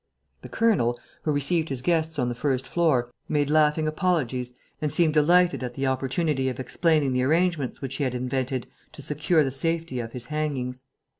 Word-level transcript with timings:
The 0.41 0.49
colonel, 0.49 0.99
who 1.21 1.31
received 1.31 1.69
his 1.69 1.83
guests 1.83 2.17
on 2.17 2.27
the 2.27 2.33
first 2.33 2.65
floor, 2.65 3.11
made 3.29 3.51
laughing 3.51 3.87
apologies 3.87 4.55
and 4.81 4.91
seemed 4.91 5.13
delighted 5.13 5.61
at 5.61 5.75
the 5.75 5.85
opportunity 5.85 6.49
of 6.49 6.59
explaining 6.59 7.13
the 7.13 7.21
arrangements 7.21 7.83
which 7.83 7.97
he 7.97 8.03
had 8.03 8.15
invented 8.15 8.65
to 8.93 9.03
secure 9.03 9.43
the 9.43 9.51
safety 9.51 9.99
of 9.99 10.13
his 10.13 10.25
hangings. 10.25 10.85